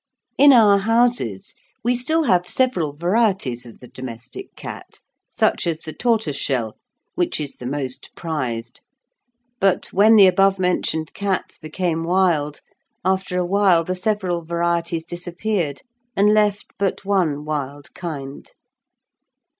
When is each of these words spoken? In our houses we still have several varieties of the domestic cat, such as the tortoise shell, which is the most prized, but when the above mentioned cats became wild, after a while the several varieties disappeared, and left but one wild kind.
In 0.35 0.51
our 0.51 0.79
houses 0.79 1.53
we 1.83 1.95
still 1.95 2.23
have 2.23 2.49
several 2.49 2.91
varieties 2.93 3.67
of 3.67 3.77
the 3.81 3.87
domestic 3.87 4.55
cat, 4.55 4.99
such 5.29 5.67
as 5.67 5.77
the 5.77 5.93
tortoise 5.93 6.35
shell, 6.37 6.75
which 7.13 7.39
is 7.39 7.57
the 7.57 7.67
most 7.67 8.09
prized, 8.15 8.81
but 9.59 9.93
when 9.93 10.15
the 10.15 10.25
above 10.25 10.57
mentioned 10.57 11.13
cats 11.13 11.59
became 11.59 12.03
wild, 12.03 12.61
after 13.05 13.37
a 13.37 13.45
while 13.45 13.83
the 13.83 13.93
several 13.93 14.41
varieties 14.43 15.05
disappeared, 15.05 15.83
and 16.15 16.33
left 16.33 16.65
but 16.79 17.05
one 17.05 17.45
wild 17.45 17.93
kind. 17.93 18.49